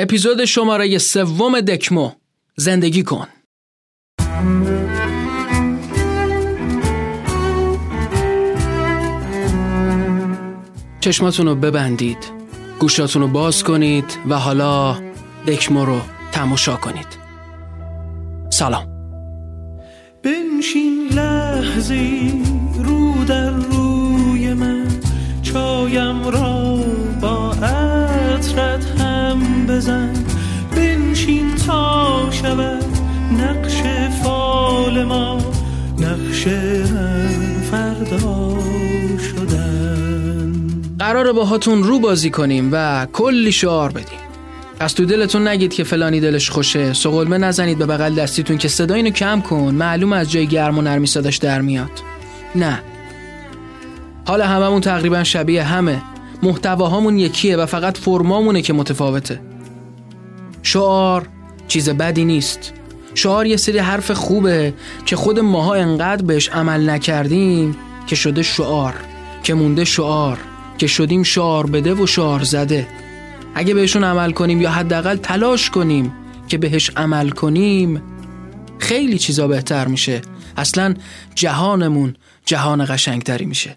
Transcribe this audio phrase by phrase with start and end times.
[0.00, 2.10] اپیزود شماره سوم دکمو
[2.56, 3.26] زندگی کن.
[11.00, 12.18] چشماتون رو ببندید
[12.78, 14.96] گوشاتون رو باز کنید و حالا
[15.46, 16.00] دکمو رو
[16.32, 17.18] تماشا کنید.
[18.50, 18.86] سلام.
[20.22, 22.32] بنشین لحظه
[22.84, 24.86] رو در روی من
[25.42, 26.67] چایم را
[29.78, 30.12] بزن
[30.76, 32.84] بنشین تا شود
[33.38, 33.82] نقش
[34.22, 35.38] فال ما.
[35.98, 36.44] نقش
[37.70, 38.58] فردا
[39.18, 40.52] شدن.
[40.98, 44.18] قراره باهاتون رو بازی کنیم و کلی شعار بدیم.
[44.80, 46.92] از تو دلتون نگید که فلانی دلش خوشه.
[46.92, 49.74] سقلمه نزنید به بغل دستیتون که صدا اینو کم کن.
[49.74, 51.90] معلوم از جای گرم و نرمی صداش در میاد.
[52.54, 52.80] نه.
[54.26, 56.02] حالا هممون تقریبا شبیه همه.
[56.42, 59.47] محتواهامون یکیه و فقط فرمامونه که متفاوته.
[60.62, 61.28] شعار
[61.68, 62.72] چیز بدی نیست.
[63.14, 64.74] شعار یه سری حرف خوبه
[65.06, 68.94] که خود ماها انقدر بهش عمل نکردیم که شده شعار
[69.42, 70.38] که مونده شعار
[70.78, 72.88] که شدیم شعار بده و شعار زده.
[73.54, 76.12] اگه بهشون عمل کنیم یا حداقل تلاش کنیم
[76.48, 78.02] که بهش عمل کنیم
[78.78, 80.22] خیلی چیزا بهتر میشه.
[80.56, 80.94] اصلا
[81.34, 83.76] جهانمون جهان قشنگتری میشه.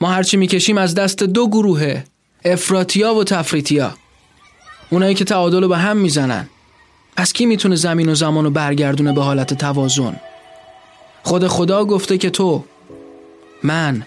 [0.00, 2.04] ما هرچی می‌کشیم از دست دو گروهه
[2.44, 3.94] افراتیا و تفریتیا
[4.90, 6.48] اونایی که تعادل رو به هم می‌زنن.
[7.16, 10.16] پس کی می‌تونه زمین و زمان رو برگردونه به حالت توازن؟
[11.22, 12.64] خود خدا گفته که تو
[13.62, 14.02] من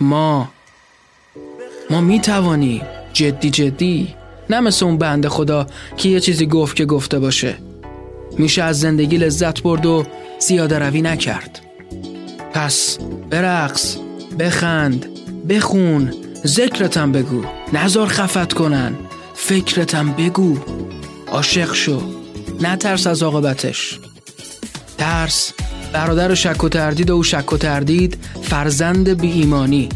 [0.00, 0.48] ما
[1.90, 4.14] ما می‌توانیم جدی جدی
[4.50, 7.54] نه مثل اون بنده خدا که یه چیزی گفت که گفته باشه.
[8.38, 10.04] میشه از زندگی لذت برد و
[10.38, 11.60] زیاده روی نکرد.
[12.52, 12.98] پس
[13.30, 13.96] برقص
[14.38, 15.06] بخند
[15.48, 16.14] بخون
[16.46, 17.44] ذکرتم بگو.
[17.72, 18.94] نزار خفت کنن.
[19.44, 20.58] فکرتم بگو.
[21.32, 22.02] عاشق شو.
[22.80, 23.98] ترس از عاقبتش.
[24.98, 25.52] ترس.
[25.92, 29.88] برادر شک و تردید و شک و تردید فرزند بی ایمانی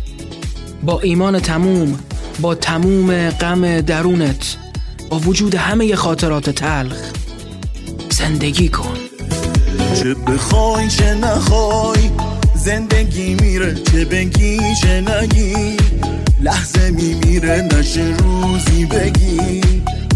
[0.83, 1.99] با ایمان تموم
[2.41, 4.57] با تموم غم درونت
[5.11, 7.11] با وجود همه خاطرات تلخ.
[8.11, 8.97] زندگی کن.
[10.03, 12.11] چه بخوای چه نخوای
[12.55, 15.77] زندگی میره چه بگی چه نگی.
[16.41, 19.61] لحظه میمیره نشه روزی بگی.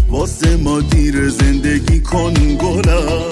[0.09, 3.29] واسه ما دیر زندگی کن گلا.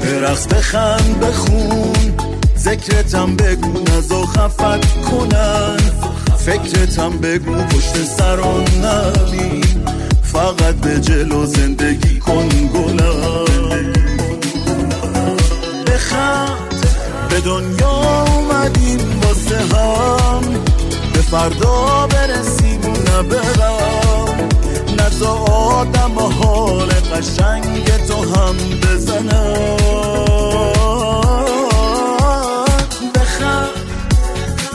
[0.00, 2.12] برقص بخند بخون
[2.58, 5.76] ذکرتم بگو نزا خفت کنن.
[6.38, 9.64] فکرتم بگو پشت سران نبین
[10.22, 13.44] فقط به جلو زندگی کن گلا.
[15.86, 16.86] بخند
[17.30, 20.69] به دنیا اومدیم واسه هم.
[21.12, 24.48] به فردا برسیم نه بغم
[24.98, 29.76] نزا آدم حال قشنگ تو هم بزنم
[33.14, 33.74] بخند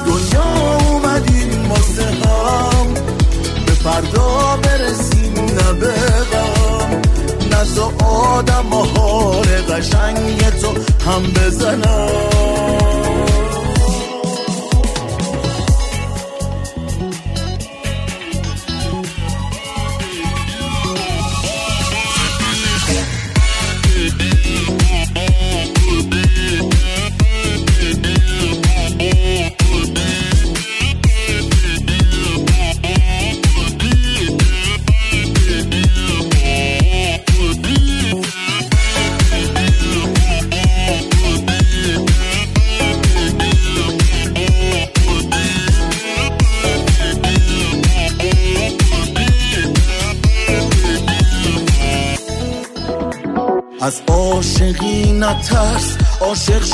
[0.06, 2.94] دنیا اومدیم واسه هم.
[3.66, 7.02] به فردا برسیم نه بغم
[7.52, 10.68] نزا آدم حال قشنگ تو
[11.12, 12.95] هم بزنم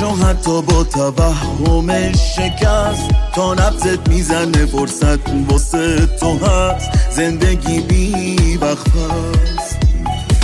[0.02, 5.20] شو حتی با توهم شکست تا نبزت می‌زنه فرصت
[5.50, 6.90] واسه تو هست.
[7.12, 9.78] زندگی بی وقت هست.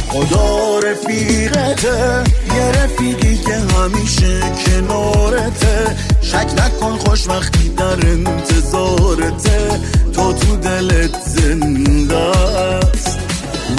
[0.09, 2.23] خدا رفیقته
[2.55, 5.97] یه رفیقی که همیشه کنارته.
[6.21, 9.79] شک نکن خوشبختی در انتظارته.
[10.13, 13.19] تو تو دلت زنده است.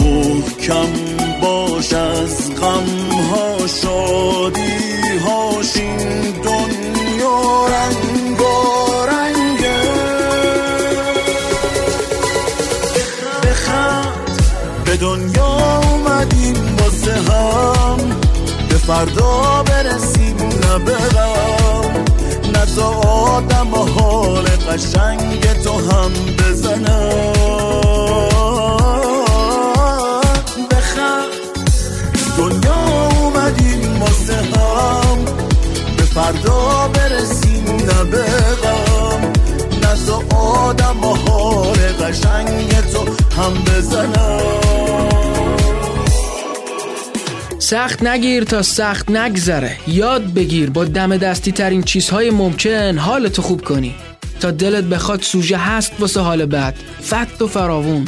[0.00, 0.92] محکم
[1.42, 4.88] باش از غم ها شادی
[5.18, 5.67] هاش
[18.88, 22.04] فردا برسیم نه بغم
[22.52, 27.32] نه تا آدم حال قشنگ تو هم بزنم.
[30.70, 31.28] بخم
[32.38, 35.24] دنیا اومدیم واسه هم.
[35.96, 38.66] به فردا برسیم نه نزد
[39.84, 43.04] نه تا آدم حال قشنگ تو
[43.36, 45.37] هم بزنم.
[47.68, 49.76] سخت نگیر تا سخت نگذره.
[49.86, 53.94] یاد بگیر با دم دستی ترین چیزهای ممکن حالتو خوب کنی.
[54.40, 56.74] تا دلت بخواد سوژه هست واسه حال بد.
[57.02, 58.04] فت و فراوون.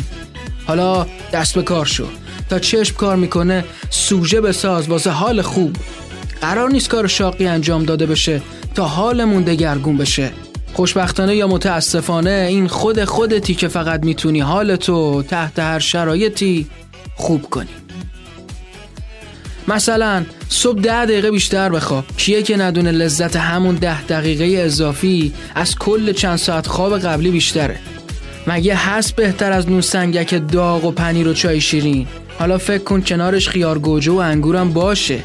[0.66, 2.06] حالا دست به کار شو.
[2.50, 5.76] تا چشم کار می‌کنه سوژه بساز واسه حال خوب.
[6.40, 8.42] قرار نیست کار شاقی انجام داده بشه
[8.74, 10.30] تا حالمون دگرگون بشه.
[10.74, 16.66] خوشبختانه یا متاسفانه این خود خودتی که فقط می‌تونی حالتو تحت هر شرایطی
[17.16, 17.68] خوب کنی.
[19.70, 25.76] مثلا صبح ده دقیقه بیشتر بخواب کیه که ندونه لذت همون ده دقیقه اضافی از
[25.76, 27.78] کل چند ساعت خواب قبلی بیشتره؟
[28.46, 32.06] مگه هست بهتر از نون سنگک داغ و پنیر و چای شیرین؟
[32.38, 35.22] حالا فکر کن کنارش خیار گوجه و انگورم باشه.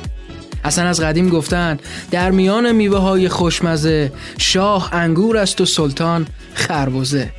[0.64, 1.80] اصلا از قدیم گفتن
[2.12, 7.32] در میان میوه های خوشمزه شاه انگور است و سلطان خربوزه.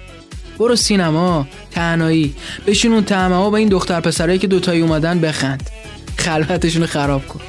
[0.59, 2.35] برو سینما تنهایی.
[2.67, 5.71] بشین اون ها با این دختر پسرایی که دوتایی اومدن بخند.
[6.17, 7.41] خلوتشون خراب کن.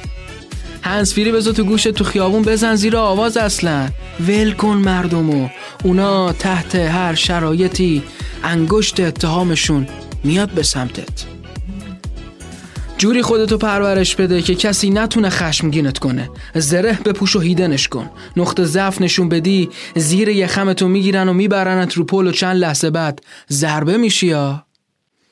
[0.82, 3.88] هنسفیری بذار تو گوشت تو خیابون بزن زیر آواز اصلا.
[4.28, 5.48] ول کن مردمو.
[5.84, 8.02] اونا تحت هر شرایطی
[8.44, 9.86] انگشت اتهامشون
[10.24, 11.24] میاد به سمتت.
[12.98, 16.30] جوری خودتو پرورش بده که کسی نتونه خشمگینت کنه.
[16.54, 18.10] زره بپوش و هیدنش کن.
[18.36, 23.20] نقطه ضعف نشون بدی زیر یخمتو می‌گیرن و میبرنت رو پل و چند لحظه بعد
[23.50, 24.64] ضربه میشی یا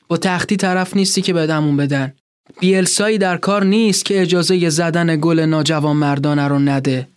[0.09, 2.13] با تختی طرف نیستی که بدمون بدن.
[2.61, 7.09] بیلسایی در کار نیست که اجازه زدن گل ناجوان مردانه رو نده.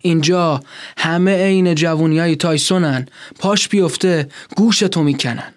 [0.00, 0.60] اینجا
[0.98, 3.06] همه عین جوونیای تایسونن.
[3.38, 5.52] پاش بیفته گوش تو می‌کنن.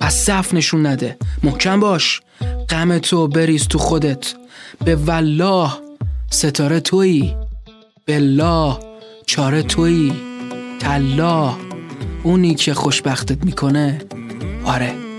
[0.00, 1.16] پس صف نشون نده.
[1.42, 2.20] محکم باش.
[2.68, 4.34] غم تو بریز تو خودت.
[4.84, 5.70] به والله
[6.30, 7.36] ستاره تویی.
[8.08, 8.78] بالله
[9.26, 10.12] چاره تویی.
[10.80, 11.54] تلا
[12.22, 14.02] اونی که خوشبختت می‌کنه.
[14.64, 15.09] آره.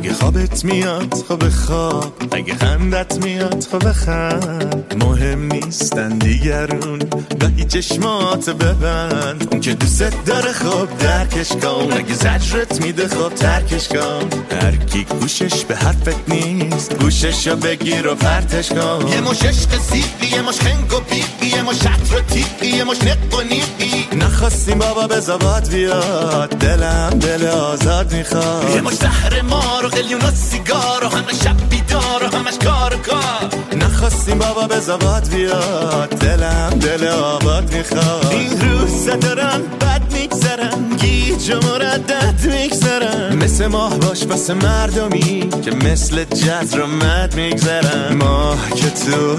[0.00, 2.12] اگه خوابت میاد خواب خواب.
[2.32, 4.94] اگه خندت میاد خواب خند.
[5.04, 6.98] مهم نیستن دیگرون.
[7.40, 9.48] گاهی چشمات ببند.
[9.50, 11.92] اون که دوست داره خواب درکش کن.
[11.92, 14.28] اگه زجرت میده خواب ترکش کن.
[14.60, 19.08] هر کی گوشش به حرفت نیست گوشش رو بگیر و پرتش کن.
[19.08, 22.16] یه مش عشق سیقی یه مش خنگ و بیقی یه مش شطر
[22.62, 28.70] و یه مش نق و نیقی نخواستیم بابا به زباد بیاد دلم دل آزاد می‌خواد.
[28.74, 32.96] یه مش زهر مار و قلیون و سیگار و همه شب بیدار و همش کار
[32.96, 33.50] کار.
[33.76, 38.26] نخواستیم بابا به زباد بیاد دلم دل آباد می‌خواد.
[38.30, 45.70] این روزا دارن بد میگذرن گیج و مردد میگذرن مثل ماه باش بس مردمی که
[45.70, 48.14] مثل جزر و مد میگذرن.
[48.14, 49.36] ماه که تو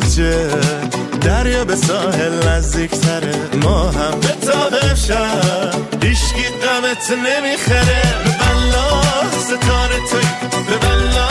[1.21, 8.01] دریا به ساحل نزدیک تره ما هم به تابه شد ایشگی قمت نمی‌خره.
[8.39, 9.00] بلا
[9.51, 10.27] ستاره توی
[10.67, 11.27] به بلا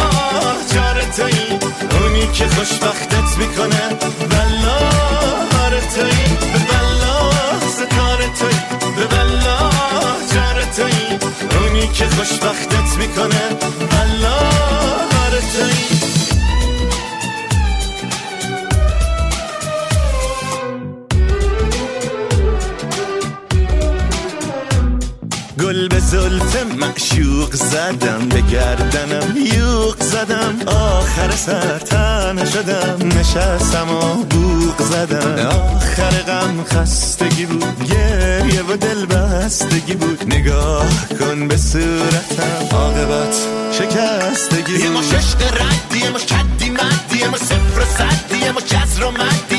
[0.75, 1.59] جاره توی.
[2.01, 3.89] اونی که خوشبختت می‌کنه
[4.31, 4.79] بلا
[5.53, 7.31] هاره توی به بلا.
[7.69, 8.59] ستاره توی
[8.97, 9.71] به بلا
[10.35, 11.19] جاره توی.
[11.59, 13.43] اونی که خوشبختت می‌کنه
[13.91, 14.39] بلا
[15.13, 16.00] هاره توی.
[25.71, 30.59] گل به زلف معشوق زدم به گردنم یوق زدم.
[30.67, 35.47] آخر سر تنه شدم نشستم و بوق زدم.
[35.47, 40.35] آخر غم خستگی بود گریه و دل بستگی بود.
[40.35, 43.37] نگاه کن به صورتم عاقبت
[43.73, 44.81] شکستگی بود.
[44.81, 49.05] یه ما ششق ردی یه ما کدی مدی یه ما صفر صدی یه ما جزر
[49.05, 49.50] و مدی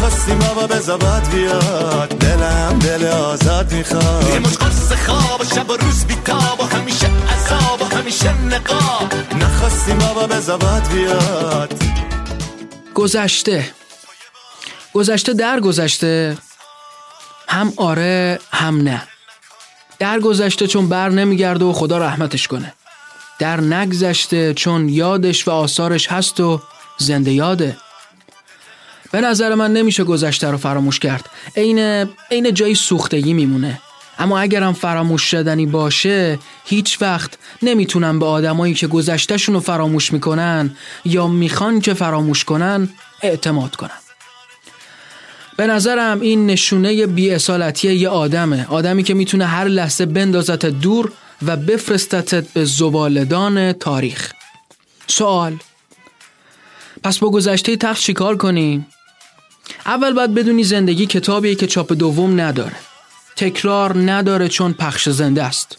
[0.00, 2.08] نخواستیم بابا به زباد بیاد.
[2.08, 4.28] دلم دل آزاد می‌خواد.
[4.28, 9.12] یه مش قرص خواب و شب و روز بیتاب و همیشه عذاب و همیشه نقاب.
[9.40, 11.74] نخواستیم بابا به زباد بیاد.
[12.94, 13.70] گذشته.
[14.94, 16.38] گذشته در گذشته
[17.48, 19.02] هم آره هم نه.
[19.98, 22.72] در گذشته چون بر نمیگرده و خدا رحمتش کنه.
[23.38, 26.60] در نگذشته چون یادش و آثارش هست و
[26.98, 27.76] زنده یاده.
[29.12, 31.30] به نظر من نمیشه گذشته رو فراموش کرد.
[31.56, 33.80] عین عین جایی سوختگی میمونه.
[34.18, 40.76] اما اگرم فراموش شدنی باشه هیچ وقت نمی‌تونم به آدمایی که گذشتهشون رو فراموش می‌کنن
[41.04, 42.88] یا می‌خوان که فراموش کنن
[43.22, 43.98] اعتماد کنم
[45.56, 48.66] به نظرم این نشونه بیاصالتی یه آدمه.
[48.68, 51.12] آدمی که می‌تونه هر لحظه بندازت دور
[51.46, 54.32] و بفرستتت به زبالدان تاریخ.
[55.06, 55.56] سوال.
[57.02, 58.86] پس با گذشته تخت چیکار کنیم؟
[59.86, 62.76] اول باید بدونی زندگی کتابیه که چاپ دوم نداره.
[63.36, 65.78] تکرار نداره چون پخش زنده است.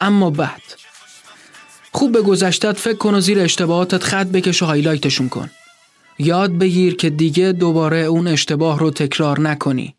[0.00, 0.62] اما بعد.
[1.92, 5.50] خوب به گذشتت فکر کن و زیر اشتباهاتت خط بکش و هایلایتشون کن.
[6.18, 9.94] یاد بگیر که دیگه دوباره اون اشتباه رو تکرار نکنی.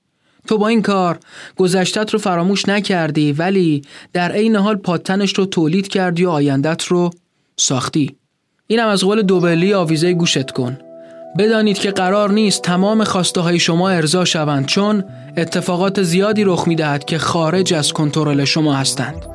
[0.48, 1.20] تو با این کار
[1.56, 3.82] گذشتت رو فراموش نکردی ولی
[4.14, 7.10] در عین حال پاتنش رو تولید کردی و آیندت رو
[7.58, 8.16] ساختی.
[8.68, 10.78] اینم از قول دوبلی آویزه گوشت کن.
[11.38, 15.04] بدانید که قرار نیست تمام خواسته های شما ارضا شوند چون
[15.38, 19.26] اتفاقات زیادی رخ می دهد که خارج از کنترل شما هستند.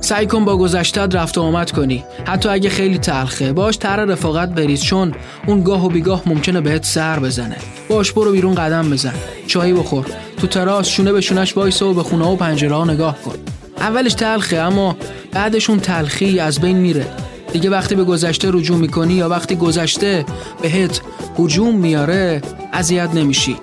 [0.00, 2.04] سعی کن با گذشتت رفت و آمد کنی.
[2.26, 5.14] حتی اگه خیلی تلخه باش تر رفاقت بریز چون
[5.46, 7.56] اون گاه و بیگاه ممکنه بهت سر بزنه.
[7.88, 9.14] باش برو بیرون قدم بزن.
[9.46, 10.06] چایی بخور.
[10.40, 13.34] تو تراس شونه به شونش وایسا و به خونه و پنجره ها نگاه کن.
[13.76, 14.96] اولش تلخه اما
[15.32, 17.06] بعدش اون تلخی از بین میره.
[17.52, 20.24] دیگه وقتی به گذشته رجوع می‌کنی یا وقتی گذشته
[20.62, 21.00] بهت
[21.38, 22.42] هجوم میاره
[22.72, 23.56] اذیت نمیشی.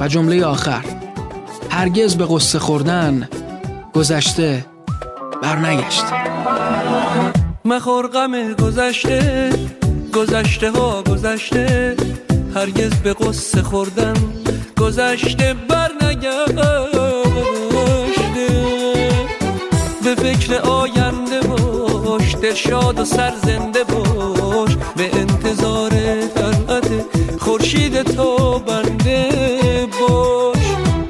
[0.00, 0.84] و جمله آخر
[1.70, 3.28] هرگز به قصه خوردن
[3.94, 4.66] گذشته
[5.42, 6.04] برنگشت.
[7.64, 9.50] مخور غم گذشته
[10.14, 11.96] گذشته ها گذشته
[12.54, 14.14] هرگز به قصه خوردن
[14.80, 16.64] گذشته برنگشته.
[20.04, 21.03] به فکر آینده
[22.44, 24.76] دل شاد و سرزنده باش.
[24.96, 25.90] به انتظار
[26.34, 26.88] طلعت
[27.38, 29.28] خورشید تو بنده
[30.00, 30.64] باش.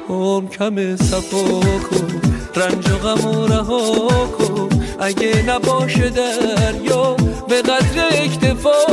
[0.09, 2.21] هم کم صفا کن
[2.55, 4.69] رنج و غم و رها کن.
[4.99, 7.15] اگه نباشه دریا
[7.49, 8.85] به قدر اکتفا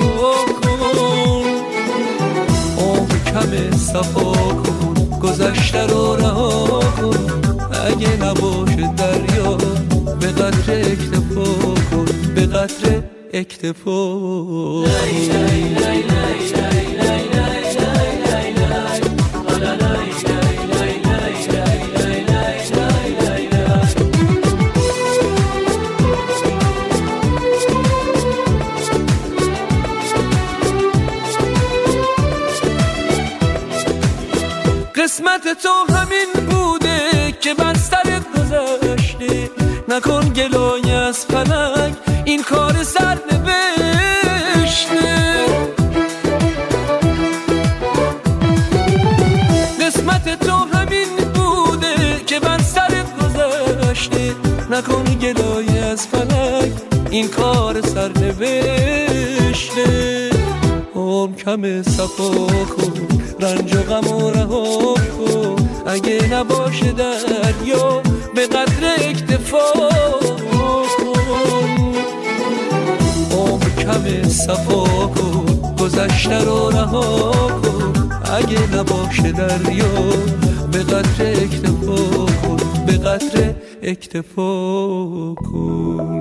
[0.00, 0.70] کن.
[2.78, 7.16] هم کم صفا کن گذشته رو رها کن.
[7.86, 9.56] اگه نباشه دریا
[10.20, 10.72] به قدر
[13.40, 14.84] اکتفا.
[34.94, 39.50] قسمت تو همین بوده که بر سر گذشته.
[39.88, 41.92] نکن گلای از فلک
[42.24, 43.18] این کار سر
[54.70, 56.72] گذشته نکن گلای از فلک.
[57.10, 59.86] این کار سر نوشته
[60.94, 62.30] هم کم صفا
[62.64, 62.92] کن
[63.40, 65.68] رنج و غم و رها کن.
[65.86, 68.02] اگه نباشه دریا
[68.34, 69.72] به قدر اکتفا
[70.98, 71.94] کن.
[73.32, 75.46] عمر کم صفا کن
[75.80, 78.10] گذشته رو رها کن.
[78.38, 79.94] اگه نباشه دریا
[80.72, 82.69] به قدر اکتفا کن.
[83.04, 86.20] قدر اکتفا کن.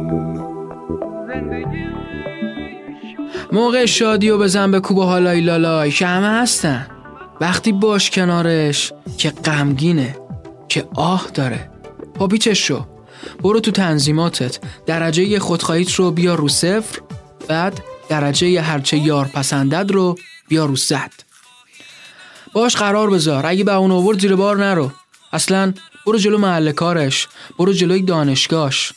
[3.52, 6.88] موقع شادی و بزن به کوبه حالای لالای که همه هستن.
[7.42, 10.16] وقتی باش کنارش که غمگینه
[10.68, 11.72] که آه داره.
[12.20, 12.86] با بیچش شو.
[13.44, 14.60] برو تو تنظیماتت.
[14.86, 17.00] درجه خودخواهیت رو بیا رو صفر
[17.48, 20.16] بعد درجه هرچه یار پسندد رو
[20.48, 21.12] بیا رو صد.
[22.54, 23.46] باش قرار بذار.
[23.46, 24.92] اگه به اون آورد زیر بار نرو.
[25.34, 25.74] اصلا
[26.06, 27.28] برو جلو محل کارش
[27.58, 28.94] برو جلوی دانشگاهش.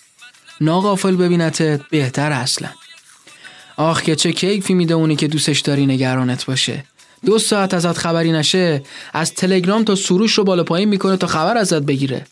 [0.60, 2.68] ناغافل ببینتت بهتر اصلا.
[3.76, 6.84] آخ که چه کیفی میده اونی که دوستش داری نگرانت باشه.
[7.26, 8.82] دو ساعت ازت خبری نشه
[9.12, 12.26] از تلگرام تا سروش رو بالا پایین می‌کنه تا خبر ازت بگیره.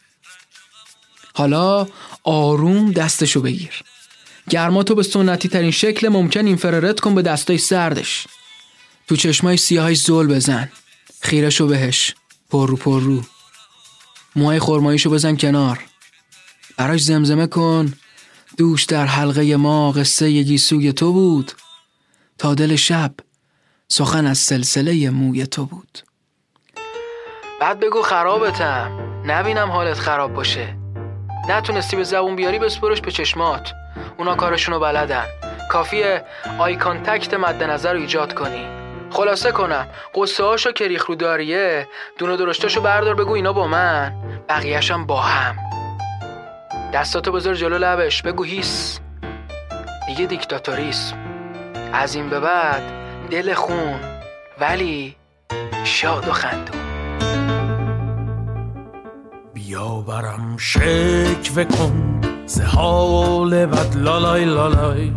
[1.35, 1.89] حالا
[2.25, 3.83] آروم دستشو بگیر.
[4.49, 8.27] گرماتو به سنتی ترین شکل ممکن اینفرارت کن به دستای سردش.
[9.09, 10.73] تو چشمای سیاهی زل بزن.
[11.21, 12.15] خیرشو بهش.
[12.51, 13.23] پر رو پر رو
[14.37, 15.79] موهای خرماییشو بزن کنار.
[16.77, 17.93] براش زمزمه کن.
[18.57, 21.53] دوش در حلقه ما قصه گیسوی تو بود.
[22.39, 23.15] تا دل شب
[23.89, 25.99] سخن از سلسله موی تو بود.
[27.61, 28.91] بعد بگو خرابتم.
[29.27, 30.77] نبینم حالت خراب باشه.
[31.49, 33.73] نتونستی به زبون بیاری بسپرش به چشمات.
[34.19, 35.27] اونا کارشونو بلدن.
[35.71, 36.25] کافیه
[36.59, 38.80] eye contact mode رو ایجاد کنی.
[39.11, 39.87] خلاصه کنم.
[40.15, 41.89] قصه هاشو که ریخ رو داریه
[42.19, 44.15] دونه درشتاشو بردار بگو اینا با من.
[44.49, 45.57] بقیهشم با هم.
[46.95, 49.01] دستاتو بذار جلو لبش بگو هیس.
[50.07, 51.17] دیگه دیکتاتوریسم.
[51.93, 52.83] از این به بعد
[53.31, 54.01] دل خون
[54.61, 55.17] ولی
[55.85, 56.81] شاد و خندون.
[59.55, 62.21] بیا برم شکوه کن.
[62.47, 65.13] ز حال بد لالای لالای.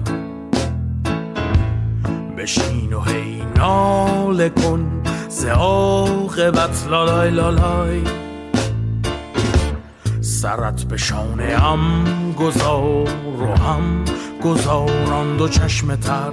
[2.38, 8.02] بشین و هی ناله کن ز عاقبت لالای لالای.
[10.22, 11.80] سرت به شانه هم
[12.40, 13.08] گذار
[13.42, 14.06] و هم
[14.44, 16.32] گذاران دو چشم تر.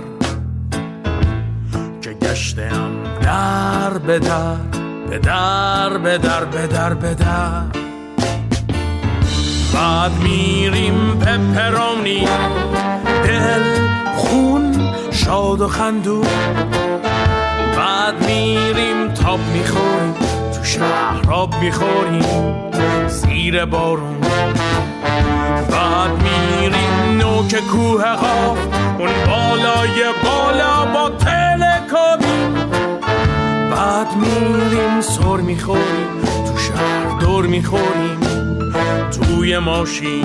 [2.00, 2.90] که گشتم
[3.22, 4.56] در به در
[5.10, 7.62] به در به در به در به در.
[9.74, 12.24] بعد میریم پپرانی
[13.24, 13.62] دل
[14.16, 14.69] خون
[15.30, 16.22] شاد و خندو
[17.76, 20.14] بعد میریم تاب می‌خوریم
[20.54, 22.70] تو شهر آب می‌خوریم
[23.08, 24.20] زیر بارون.
[25.70, 28.56] بعد میریم نوک کوه ها
[28.98, 32.60] اون بالای بالا با تلکابی
[33.70, 38.20] بعد میریم سر می‌خوریم تو شهر دور می‌خوریم
[39.10, 40.24] توی ماشین.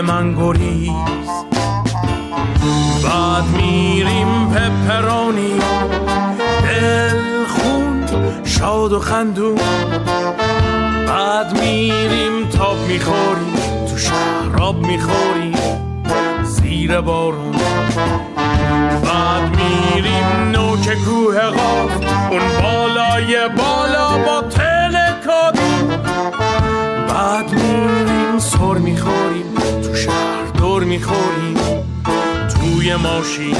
[0.00, 1.28] من گریز
[3.04, 5.58] بعد میریم پپرانی
[6.62, 8.04] دل خون
[8.44, 9.58] شاد و خندون.
[11.08, 15.54] بعد میریم تاب می‌خوریم تو شهراب می‌خوریم.
[16.44, 17.54] زیر بارون.
[30.94, 31.54] می‌خوریم
[32.48, 33.56] توی ماشین.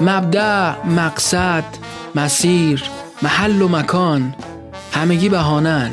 [0.00, 1.64] مبدع مقصد
[2.14, 2.82] مسیر
[3.22, 4.34] محل و مکان
[4.92, 5.90] همگی بهانن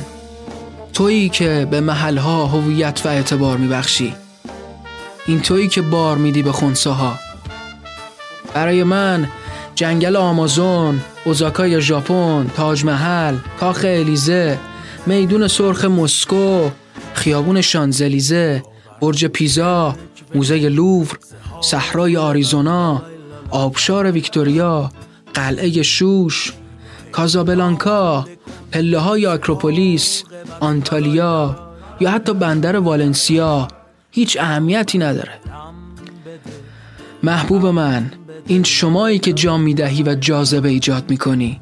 [0.94, 4.16] تویی که به محلها هویت و اعتبار میبخشی.
[5.26, 7.20] این تویی که بار میدی به خونسه ها
[8.54, 9.28] برای من
[9.76, 14.60] جنگل آمازون، اوزاکا یا ژاپن، تاج محل، کاخ الیزه،
[15.06, 16.70] میدون سرخ مسکو،
[17.14, 18.64] خیابون شانزلیزه،
[19.02, 19.96] برج پیزا،
[20.36, 21.20] موزه لوور،
[21.62, 23.02] صحرای آریزونا،
[23.50, 24.92] آبشار ویکتوریا،
[25.34, 26.54] قلعه شوش،
[27.12, 28.28] کازابلانکا،
[28.72, 30.24] پله های آکروپولیس،
[30.60, 31.56] آنتالیا
[32.00, 33.68] یا حتی بندر والنسیا.
[34.12, 35.34] هیچ اهمیتی نداره.
[37.24, 38.12] محبوب من
[38.48, 41.62] این شمایی که جام می‌دهی و جاذبه ایجاد می‌کنی.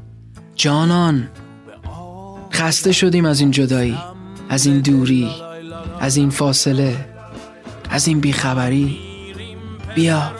[0.56, 1.30] جانان
[2.52, 3.98] خسته شدیم از این جدایی
[4.50, 5.30] از این دوری
[6.00, 7.06] از این فاصله
[7.90, 9.00] از این بیخبری.
[9.96, 10.32] بیا.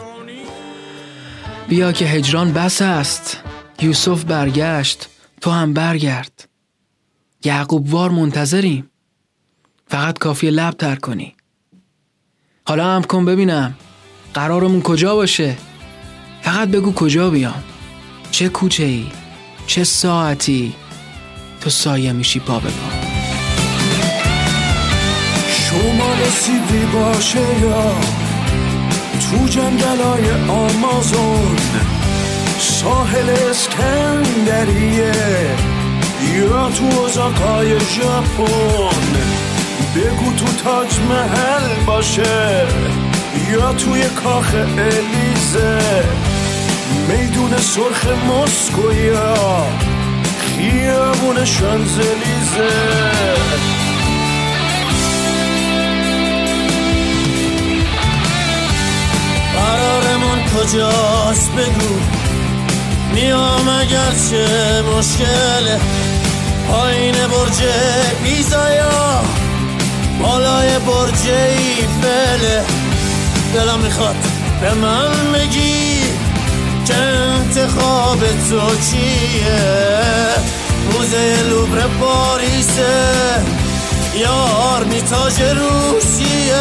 [1.68, 3.40] بیا که هجران بس است.
[3.82, 5.08] یوسف برگشت
[5.40, 6.48] تو هم برگرد.
[7.44, 8.90] یعقوب وار منتظریم.
[9.86, 11.34] فقط کافی لب تر کنی.
[12.66, 13.74] حالا هم کن ببینم.
[14.34, 15.56] قرارمون کجا باشه؟
[16.44, 17.62] فقط بگو کجا بیام
[18.30, 19.06] چه کوچه ای
[19.66, 20.74] چه ساعتی
[21.60, 23.06] تو سایه میشی پا به پا.
[25.48, 27.94] شما رسیدی باشه یا
[29.20, 31.56] تو جنگلای آمازون؟
[32.58, 35.12] ساحل اسکندریه
[36.36, 38.96] یا تو ازاقای ژاپن؟
[39.96, 42.66] بگو تو تاج محل باشه
[43.52, 46.33] یا توی کاخ الیزه؟
[47.08, 49.66] میدون سرخ مسکو یا
[50.38, 52.70] خیابون شانزلیزه
[59.56, 61.94] قرارمون کجاست بگو؟
[63.14, 65.80] میام اگرچه مشکله.
[66.68, 67.62] پایین برج
[68.24, 69.22] پیزایا
[70.22, 72.64] بالای برج ایفله
[73.54, 74.16] دلم می‌خواد
[74.60, 76.13] به من بگی.
[76.84, 79.64] که انتخاب تو چیه؟
[80.92, 82.94] موزه لوبر پاریسه
[84.16, 86.54] یا میتاج روسیه.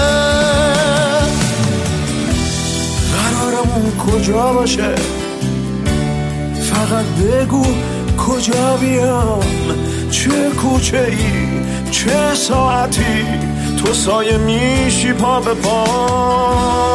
[3.14, 4.96] قرار خونمون کجا باشه؟
[6.72, 7.66] فقط بگو
[8.28, 9.44] کجا بیام؟
[10.12, 11.18] چه کوچه ای
[11.92, 13.26] چه ساعتی؟
[13.78, 16.94] تو سایه میشی پا به پا.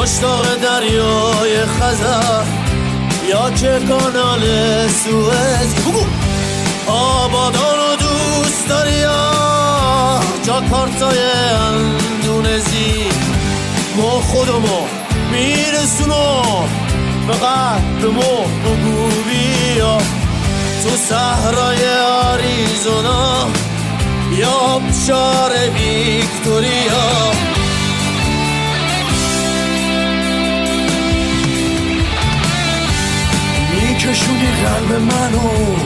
[0.00, 2.44] مشتاق دریای خزر
[3.28, 4.40] یا که کانال
[4.88, 5.74] سوئز
[6.86, 11.18] آبادان رو دوست داری یا؟ جاکارتای
[11.68, 13.04] اندونزی.
[13.96, 14.86] ما خودمو
[15.32, 16.68] میرسونم
[17.26, 19.98] به قهرمو بگو بیا.
[20.82, 23.48] تو صحرای آریزونا
[24.38, 27.59] یا بشار ویکتوریا.
[34.06, 35.76] میکشونی قلب منو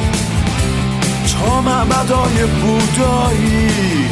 [1.32, 4.08] تا معبدای بودایی.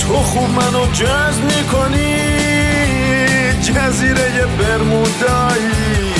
[0.00, 2.16] تو خوب منو جذب می‌کنی
[3.62, 6.12] جزیره برمودایی.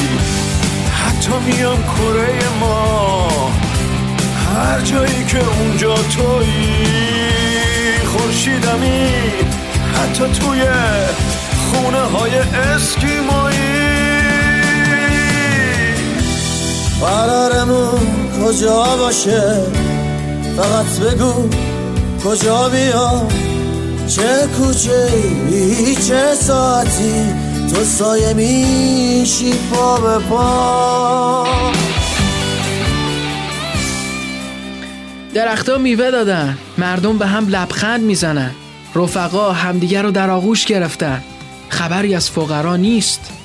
[1.04, 3.28] حتی میام کره ما
[4.54, 6.86] هر جایی که اونجا تویی.
[8.06, 9.10] خورشیدمی
[9.94, 10.62] حتی توی
[11.72, 13.47] خونه های اسکیمایی
[17.00, 18.00] قرارمون
[18.44, 19.62] کجا باشه؟
[20.56, 21.48] فقط بگو
[22.24, 23.28] کجا بیام؟
[24.08, 25.08] چه کوچه
[26.08, 27.24] چه ساعتی؟
[27.70, 31.46] تو سایه میشی پا به پا.
[35.34, 36.58] درختها میوه دادن.
[36.78, 38.50] مردم به هم لبخند می‌زنن.
[38.94, 41.22] رفقا همدیگر رو در آغوش گرفتن.
[41.68, 43.37] خبری از فقرا نیست.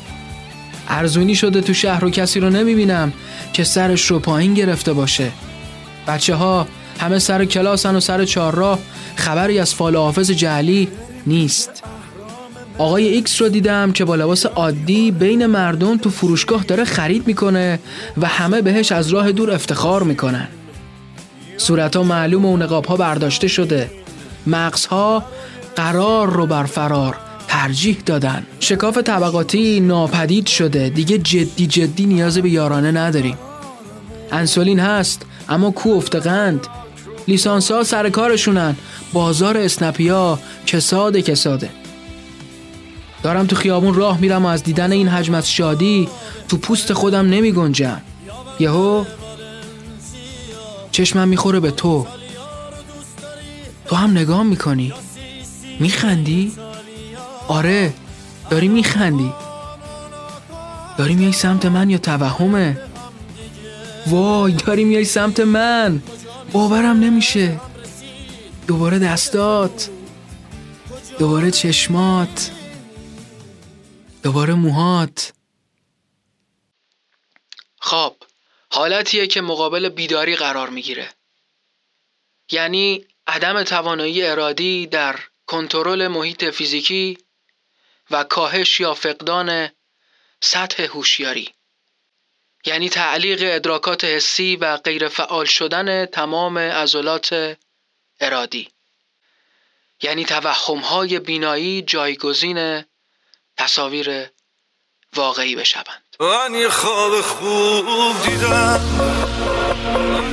[0.88, 3.14] ارزونی شده تو شهر رو کسی رو نمی‌بینم
[3.54, 5.32] که سرش رو پایین گرفته باشه.
[6.08, 6.68] بچه ها
[7.00, 8.80] همه سر کلاسن و سر چهارراه
[9.16, 10.88] خبری از فال حافظ جعلی
[11.28, 11.84] نیست.
[12.78, 17.80] آقای ایکس رو دیدم که با لباس عادی بین مردم تو فروشگاه داره خرید می‌کنه
[18.18, 20.48] و همه بهش از راه دور افتخار می‌کنن.
[21.58, 23.92] صورتها معلوم و نقاب ها برداشته شده.
[24.48, 25.24] مغزها
[25.76, 28.46] قرار رو بر فرار ترجیح دادن.
[28.60, 30.90] شکاف طبقاتی ناپدید شده.
[30.90, 33.38] دیگه جدی جدی نیاز به یارانه نداریم.
[34.32, 36.68] انسولین هست اما کو افتقند
[37.28, 38.76] لیسانس ها سر کارشونن.
[39.14, 41.70] بازار اسنپیا کساده کساده.
[43.24, 46.10] دارم تو خیابون راه میرم و از دیدن این حجم از شادی
[46.48, 48.02] تو پوست خودم نمی گنجم
[48.60, 49.06] یهو
[50.92, 52.08] چشمم می‌خوره به تو.
[53.86, 54.94] تو هم نگاه می‌کنی؟
[55.80, 56.52] میخندی؟
[57.48, 57.94] آره
[58.50, 59.34] داری میخندی.
[60.98, 62.82] داری میای سمت من یا توهمه؟
[64.08, 66.04] وای داری میای سمت من.
[66.52, 67.60] باورم نمیشه.
[68.68, 69.90] دوباره دستات.
[71.20, 72.52] دوباره چشمات.
[74.24, 75.34] دوباره موهات.
[77.80, 78.18] خواب
[78.72, 81.10] حالتیه که مقابل بیداری قرار می‌گیره.
[82.52, 87.18] یعنی عدم توانایی ارادی در کنترل محیط فیزیکی
[88.14, 89.70] و کاهش یا فقدان
[90.42, 91.54] سطح هوشیاری.
[92.66, 97.58] یعنی تعلیق ادراکات حسی و غیر فعال شدن تمام عضلات
[98.20, 98.70] ارادی.
[100.02, 102.84] یعنی توهمهای بینایی جایگزین
[103.58, 104.30] تصاویر
[105.16, 106.04] واقعی بشوند.
[106.20, 110.33] من خواب خوب دیدم.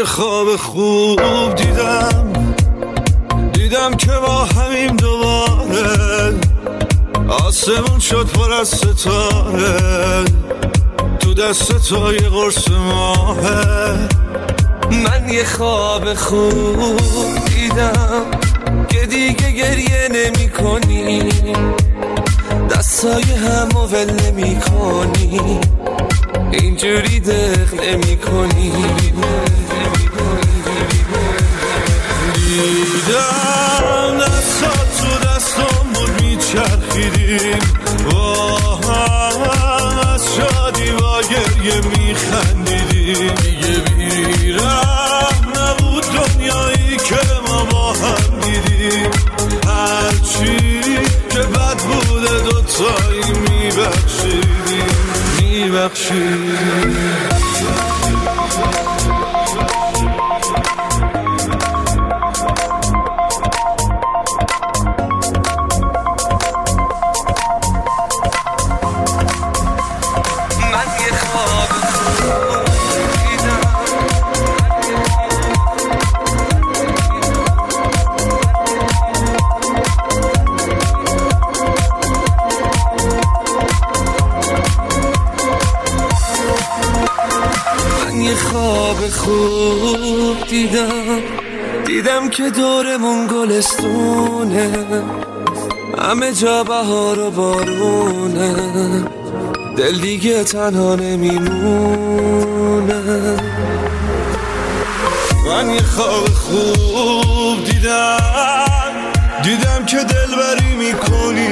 [0.00, 2.32] یه خواب خوب دیدم.
[3.52, 6.34] دیدم که با همیم دوباره.
[7.28, 10.24] آسمون شد پر از ستاره.
[11.18, 14.08] تو دست تو یه قرص ماهه.
[14.90, 18.24] من یه خواب خوب دیدم
[18.88, 21.28] که دیگه گریه نمی کنی.
[22.70, 25.60] دستای هم ول نمی کنی.
[26.52, 28.72] اینجوری دق نمی کنی.
[32.46, 33.39] دیدم
[55.88, 56.60] marcher.
[92.30, 94.86] که دورمون گلستونه.
[95.98, 98.54] همه جا بهار و بارونه.
[99.76, 102.22] دل دیگه تنها نمیمونه.
[105.46, 108.16] من یه خواب خوب دیدم.
[109.42, 111.48] دیدم که دلبری می‌کنی.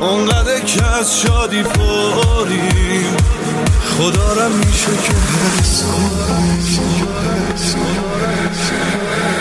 [0.00, 3.16] اونقدر که از شادی پاریم
[3.98, 5.84] خدا را میشه که حس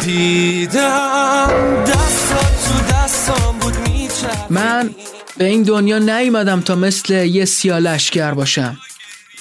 [0.06, 1.48] دیدم
[1.86, 3.74] تو بود
[4.50, 4.89] من
[5.38, 8.78] به این دنیا نیومدم تا مثل یه سیالشگر باشم.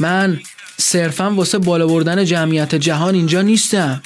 [0.01, 0.41] من
[0.79, 4.03] صرفا واسه بالا بردن جمعیت جهان اینجا نیستم.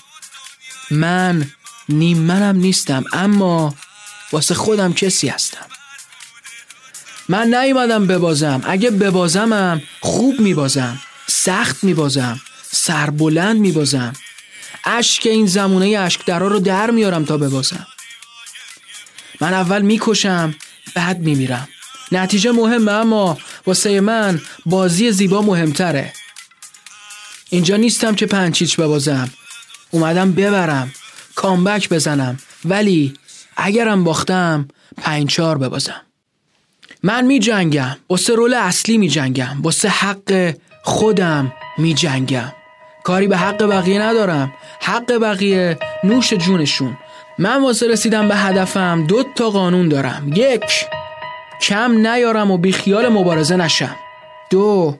[0.90, 1.46] من
[1.88, 3.74] نیم منم نیستم اما
[4.32, 5.66] واسه خودم کسی هستم.
[7.28, 8.62] من نیومدم ببازم.
[8.64, 12.40] اگه ببازمم خوب میبازم سخت میبازم
[12.72, 14.12] سربلند میبازم.
[14.86, 17.86] اشک این زمونه اشک درا رو در میارم تا ببازم.
[19.40, 20.54] من اول می‌کشم
[20.94, 21.68] بعد میمیرم.
[22.12, 26.12] نتیجه مهمه اما واسه من بازی زیبا مهمتره.
[27.50, 29.30] اینجا نیستم که پنچیچ ببازم.
[29.90, 30.92] اومدم ببرم
[31.34, 32.38] کامبک بزنم.
[32.64, 33.14] ولی
[33.56, 36.00] اگرم باختم پنچار ببازم.
[37.02, 42.52] من می جنگم واسه رول اصلی می جنگم واسه حق خودم می جنگم
[43.06, 44.52] کاری به حق بقیه ندارم.
[44.80, 46.96] حق بقیه نوش جونشون.
[47.38, 50.32] من واسه رسیدم به هدفم دو تا قانون دارم.
[50.34, 50.86] یک
[51.60, 53.96] کم نیارم و بیخیال مبارزه نشم.
[54.50, 54.94] دو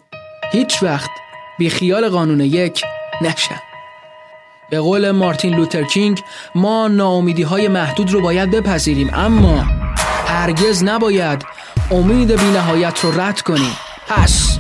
[0.53, 1.11] هیچ وقت
[1.59, 2.83] بیخیال قانون یک
[3.23, 3.61] نشم.
[4.71, 6.23] به قول مارتین لوترکینگ
[6.55, 9.64] ما ناامیدی های محدود رو باید بپذیریم اما
[10.27, 11.47] هرگز نباید
[11.90, 13.73] امید بی نهایت رو رد کنی
[14.09, 14.59] پس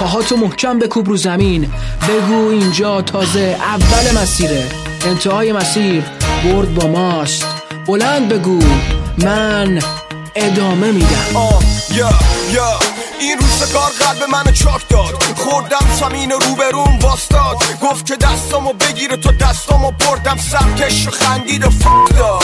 [0.00, 1.72] پاهاتو محکم بکوب رو زمین.
[2.08, 4.64] بگو اینجا تازه اول مسیره.
[5.06, 6.04] انتهای مسیر
[6.44, 7.46] برد با ماست.
[7.86, 8.58] بلند بگو.
[9.18, 9.78] من
[10.34, 11.58] ادامه میدم.
[11.96, 12.10] یا
[12.54, 12.99] یا.
[13.20, 15.22] این روزگار قلب من چاک داد.
[15.36, 17.56] خوردم زمین روبروم واستاد.
[17.82, 20.36] گفت که دستامو بگیره تو دستامو بردم.
[20.36, 22.42] سمتش و خندید و فک داد.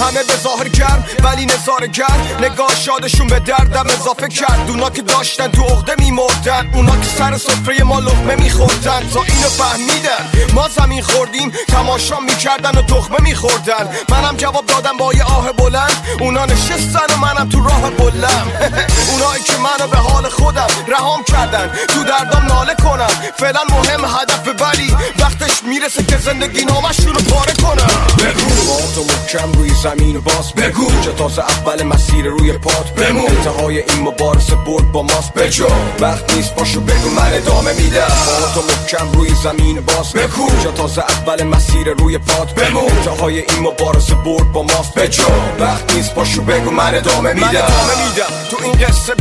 [0.00, 2.26] همه به ظاهر گرم ولی نظاره گرم.
[2.40, 4.66] نگاه شادشون به دردم اضافه کرد.
[4.68, 6.70] اونا که داشتن تو عقده میمردن.
[6.74, 9.08] اونا که سر سفره ما لقمه میخوردن.
[9.08, 10.52] تا اینو فهمیدن.
[10.54, 13.88] ما زمین خوردیم تماشا می‌کردن و تخمه میخوردن.
[14.08, 16.06] منم جواب دادم با یه آه بلند.
[16.20, 18.46] اونا نشستن و منم تو راه بلم
[19.10, 21.70] اونایی که منو به حال خودم رهام کردن.
[21.88, 23.32] تو دردم ناله کنم.
[23.36, 24.96] فعلا مهم هدف بلی.
[25.18, 28.06] وقتش می‌رسه که زندگی نامشون رو پاره کنم.
[28.18, 28.48] بگو.
[28.94, 30.86] تو محکم روی زمین باز بگو.
[31.04, 33.30] چه تازه اول مسیر روی پات بمون.
[33.30, 35.66] انتهای این مبارزه برد با ماست بجو.
[36.00, 38.06] وقت نیست باشو بگو من ادامه میدم.
[38.54, 40.50] تو محکم روی زمین باز بگو.
[40.62, 42.90] چه تازه اول مسیر روی پات بمون.
[42.90, 45.22] انتهای این مبارزه برد با ماست بجو.
[45.60, 47.48] وقت نیست باشو بگو من ادامه میدم.
[47.48, 48.48] من ادامه میدم.
[48.50, 49.14] تو این قصه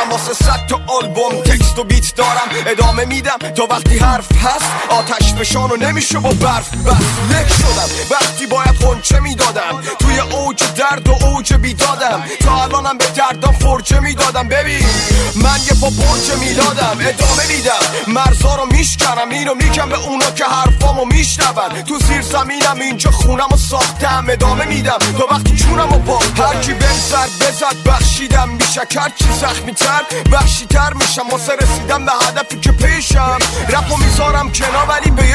[0.00, 2.48] بیدارم واسه صد تا آلبوم تکست و بیت دارم.
[2.66, 3.38] ادامه میدم.
[3.56, 6.96] تا وقتی حرف هست آتش فشانو نمیشه با برف بس.
[7.30, 7.88] لک شدم.
[8.10, 9.82] وقتی باید خونچه می‌دادم.
[9.98, 12.22] توی اوج درد و اوج بیدادم.
[12.40, 14.48] تا الانم به دردم فرچه می‌دادم.
[14.48, 14.86] ببین
[15.34, 17.80] من یه پا پرچه میلادم ادامه میدم.
[18.06, 19.30] مرزا رو میشکنم.
[19.30, 21.82] اینو میگم به اونا که حرفامو میشنون.
[21.88, 24.26] تو زیر زمینم اینجا خونم و ساختم.
[24.28, 24.98] ادامه میدم.
[25.18, 28.48] تا وقتی چونم و با هرکی بزد بزد بخشیدم.
[28.48, 29.72] میشکر چی زخمی
[30.32, 31.28] وحشی تر میشم.
[31.30, 33.38] واسه رسیدم به هدفی که پیشم.
[33.68, 35.30] رپو می‌ذارم کنار ولی به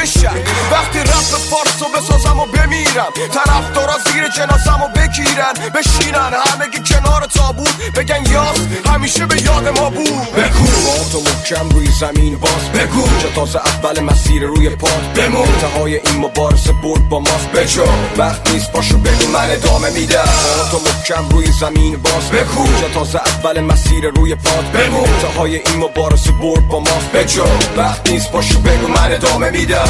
[0.72, 3.12] وقتی رپ فارسو بسازم و بمیرم.
[3.34, 5.54] طرف دارا زیر جنازم و بگیرن.
[5.76, 7.92] بشینن همگی کنار تابوت.
[7.96, 10.32] بگن یاس همیشه به یاد ما بود.
[10.36, 10.66] بگو.
[11.12, 12.70] تو محکم روی زمین باز.
[12.74, 13.08] بگو.
[13.22, 15.48] چه تازه اول مسیر روی پات بمون.
[15.48, 17.48] انتهای این مبارزه برد با ماست.
[17.48, 17.84] بجو
[18.18, 20.30] وقت نیست باشو بگو من ادامه میدم.
[20.72, 22.30] تو محکم روی زمین باز.
[22.30, 22.66] بگو.
[22.82, 27.44] چه تازه اول مسیر روی پات بمون انتهای این مبارزه برد با ماست بجو
[27.78, 29.90] وقت نیست باشو بگو من ادامه میدم.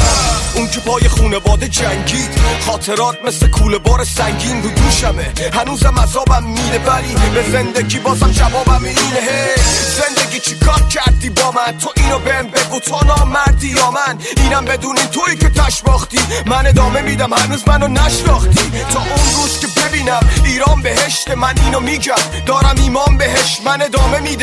[0.54, 2.30] اون که پای خونه باده جنگید.
[2.66, 5.32] خاطرات مثل کوله بار سنگین رو دوشمه.
[5.52, 9.54] هنوزم عذابم میده ولی به زندگی بازم جوابم اینه.
[9.96, 14.18] زندگی چی کار کرد کردی با من؟ تو اینو بهم بگو تو نامردی یا من.
[14.36, 16.18] اینم بدونین تویی که تش باختی.
[16.46, 18.70] من ادامه میدم هنوز منو نشناختی.
[18.92, 22.14] تا اون روز که ببینم ایران بهشت من اینو میگم.
[22.46, 24.35] دارم ایمان بهش من ادامه میدم.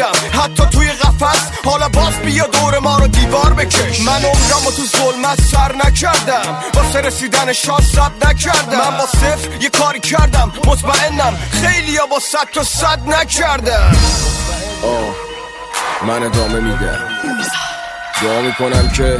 [0.43, 3.99] حتی توی قفس حالا باز بیا دور ما رو دیوار بکش.
[3.99, 6.63] من عمرم تو ظلمت سر نکردم.
[6.73, 8.77] واسه رسیدن شاد صد نکردم.
[8.77, 10.53] من با صفر یه کاری کردم.
[10.65, 13.95] مطمئنم خیلی با صد تا صد نکردم
[14.83, 15.15] آه
[16.07, 16.99] من ادامه میدم.
[18.21, 19.19] دعا می‌کنم که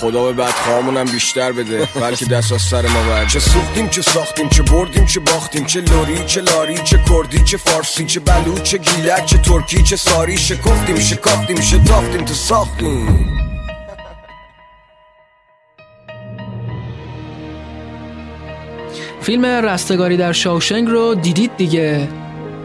[0.00, 4.48] خدا به بدخواهمونم بیشتر بده بلکه دست از سر ما برد چه سوختیم چه ساختیم
[4.48, 8.78] چه بردیم چه باختیم چه لوری چه لاری چه کردی چه فارسی چه بلو چه
[8.78, 13.32] گیلک چه ترکی چه ساری شکفتیم شکافتیم شتافتیم تو ساختیم.
[19.20, 22.08] فیلم رستگاری در شاوشنگ رو دیدید دیگه.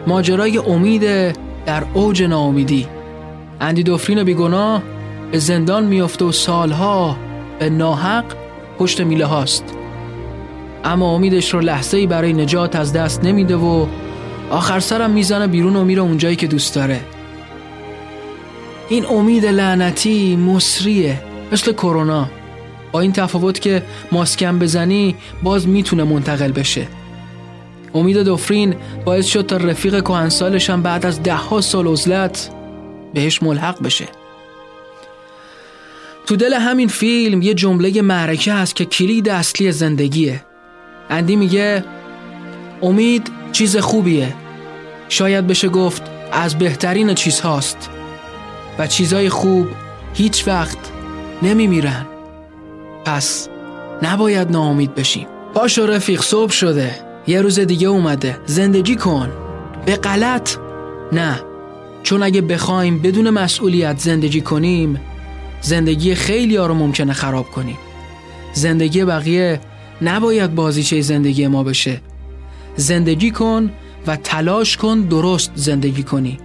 [0.08, 2.88] ماجرای امید در اوج ناامیدی.
[3.62, 4.84] اندی دوفرین بیگناه
[5.32, 7.18] به زندان میافته و سالها
[7.60, 8.26] به ناحق
[8.80, 9.64] پشت میله هاست.
[10.84, 13.86] اما امیدش رو لحظه ای برای نجات از دست نمیده و
[14.50, 17.00] آخر سرم می‌زنه بیرون و میره اونجایی که دوست داره.
[18.90, 22.30] این امید لعنتی مصریه مثل کرونا.
[22.92, 26.88] با این تفاوت که ماسکم بزنی باز می‌تونه منتقل بشه.
[27.94, 32.50] امید دوفرین باعث شد تا رفیق کهنسالش هم بعد از ده ها سال عزلت
[33.14, 34.06] بهش ملحق بشه.
[36.32, 40.44] تو دل همین فیلم یه جمله معرکه هست که کلید اصلی زندگیه.
[41.10, 41.84] اندی میگه
[42.82, 44.34] امید چیز خوبیه.
[45.10, 47.90] شاید بشه گفت از بهترین چیزهاست
[48.80, 49.68] و چیزهای خوب
[50.14, 50.78] هیچ وقت
[51.42, 52.06] نمیمیرن.
[53.06, 53.50] پس
[54.02, 55.28] نباید ناامید بشیم.
[55.54, 56.96] پاشو رفیق صبح شده.
[57.28, 58.38] یه روز دیگه اومده.
[58.46, 59.32] زندگی کن.
[59.86, 60.58] به غلط؟
[61.12, 61.42] نه.
[62.04, 65.00] چون اگه بخوایم بدون مسئولیت زندگی کنیم
[65.62, 67.78] زندگی خیلی ها رو ممکنه خراب کنیم
[68.54, 69.60] زندگی بقیه
[70.02, 72.02] نباید بازیچه زندگی ما بشه.
[72.76, 73.72] زندگی کن
[74.08, 76.40] و تلاش کن درست زندگی کنی.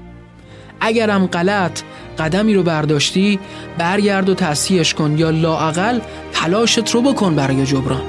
[0.80, 1.80] اگرم غلط
[2.18, 3.38] قدمی رو برداشتی
[3.78, 6.00] برگرد و تصحیحش کن یا لاعقل
[6.32, 8.02] تلاشت رو بکن برای جبران.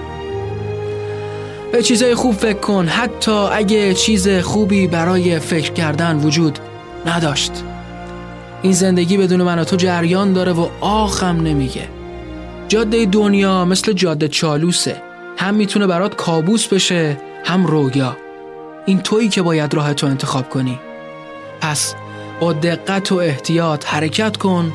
[1.72, 2.88] به چیزای خوب فکر کن.
[2.88, 6.60] حتی اگه چیز خوبی برای فکر کردن وجود
[7.06, 7.52] نداشت.
[8.68, 11.90] این زندگی بدون من و تو جریان داره و آخم نمیگه.
[12.68, 15.02] جاده دنیا مثل جاده چالوسه.
[15.38, 18.18] هم می‌تونه برات کابوس بشه هم رویا.
[18.86, 20.80] این تویی که باید راه تو انتخاب کنی.
[21.62, 21.96] پس
[22.40, 24.74] با دقت و احتیاط حرکت کن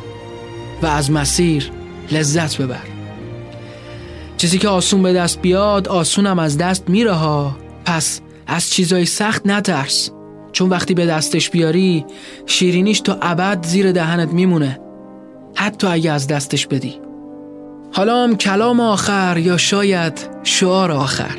[0.83, 1.70] و از مسیر
[2.12, 2.87] لذت ببر.
[4.37, 7.57] چیزی که آسون به دست بیاد آسونم از دست میره ها.
[7.85, 10.11] پس از چیزای سخت نترس.
[10.53, 12.05] چون وقتی به دستش بیاری
[12.47, 14.81] شیرینیش تا ابد زیر دهنت میمونه.
[15.55, 17.01] حتی اگه از دستش بدی.
[17.93, 21.37] حالا هم کلام آخر یا شاید شعار آخر.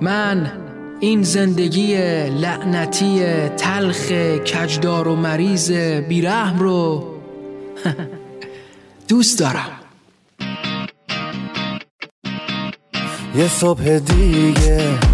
[0.00, 0.52] من
[1.00, 1.96] این زندگی
[2.28, 3.20] لعنتی
[3.56, 4.12] تلخ
[4.46, 5.72] کجدار و مریض
[6.08, 7.04] بیرحم رو
[9.08, 9.70] دوست دارم.
[13.36, 15.13] یه صبح دیگه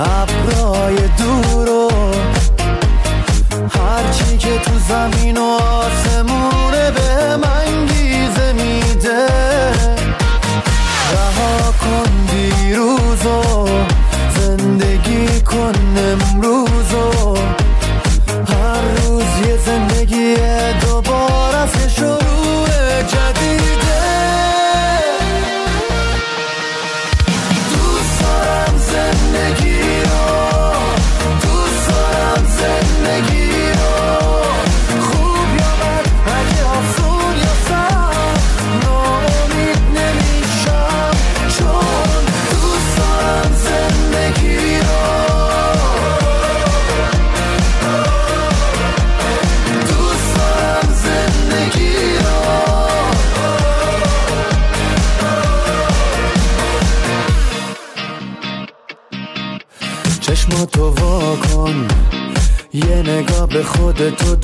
[0.00, 1.90] ابرای دور و
[3.70, 6.35] هرچی که تو زمین و آسمونه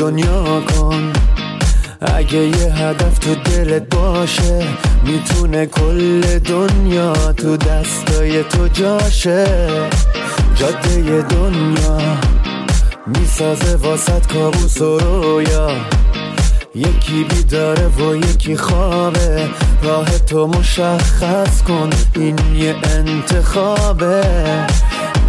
[0.03, 1.13] دنیا کن.
[2.01, 4.67] اگه یه هدف تو دلت باشه
[5.05, 9.47] می‌تونه کل دنیا تو دستای تو جاشه.
[10.55, 11.99] جاده دنیا
[13.07, 15.71] می‌سازه واسط کابوس و رویا.
[16.75, 19.49] یکی بیداره و یکی خوابه.
[19.83, 24.25] راه تو مشخص کن این یه انتخابه.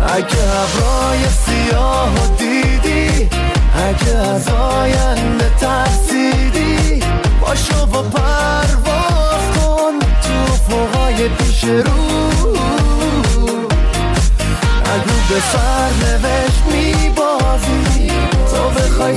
[0.07, 3.29] اگه ابرای سیاه دیدی
[3.75, 6.99] اگه از آینده ترسیدی
[7.41, 12.53] باشو و پرواز کن تو فوقای پیش رو.
[14.85, 18.07] اگه به سرنوشت میبازی
[18.51, 19.15] تو بخوای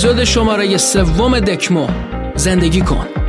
[0.00, 1.88] اپیزود شماره سوم دکمو
[2.34, 3.19] زندگی کن.